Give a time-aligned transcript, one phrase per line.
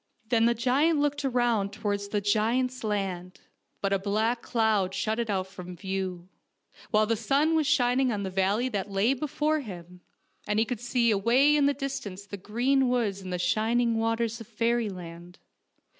[0.29, 3.39] Then the giant looked around towards the giants' land;
[3.81, 6.27] but a black cloud shut it out from view,
[6.89, 10.01] while the sun was shining on the valley that lay before him,
[10.47, 14.47] and he could see away in the distance the green woods and shining waters of
[14.47, 15.37] fairyland.